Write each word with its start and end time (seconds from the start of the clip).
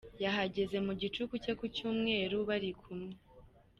Yahageze 0.23 0.77
mu 0.85 0.93
gicuku 1.01 1.33
cyo 1.43 1.53
ku 1.59 1.65
Cyumweru, 1.75 2.37
bari 2.49 2.69
kumwe. 2.81 3.13